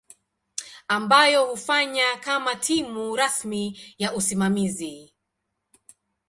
ambayo 0.87 1.45
hufanya 1.45 2.17
kama 2.19 2.55
timu 2.55 3.15
rasmi 3.15 3.79
ya 3.99 4.13
usimamizi. 4.15 5.13